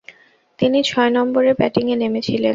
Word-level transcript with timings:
তিনি 0.59 0.79
ছয় 0.83 1.11
নম্বরে 1.17 1.51
ব্যাটিংয়ে 1.53 1.95
নেমেছিলেন। 1.95 2.49